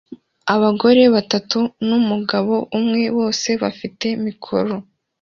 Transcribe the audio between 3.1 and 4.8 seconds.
bose bafite mikoro